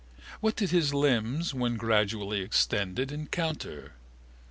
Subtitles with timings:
[0.39, 3.93] What did his limbs, when gradually extended, encounter?